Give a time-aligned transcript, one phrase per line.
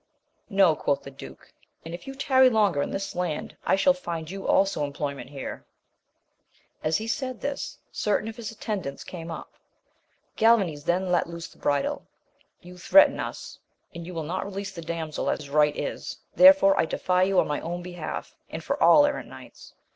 [0.49, 1.53] No, quoth the duke,
[1.85, 5.29] and if you tarry longer in this land I shall find you also employ ment
[5.29, 5.63] here
[6.83, 9.51] I As he said this, certain of his attendants came up.
[10.37, 12.07] Gal vanes then let loose the bridle;—
[12.63, 13.59] You threaten us,
[13.93, 17.47] and you will not release the damsel as right is, therefore I defy you on
[17.47, 19.75] my own behalf, and for all errant knights